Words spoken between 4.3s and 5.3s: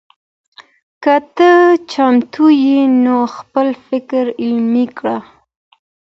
عملي کړه.